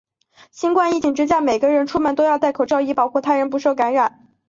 [0.49, 4.31] 新冠疫情之下，每个人出门都要带口罩，以保护他人不受感染。